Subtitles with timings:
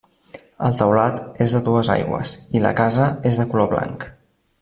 [0.67, 4.09] El teulat és de dues aigües, i la casa és de color blanc.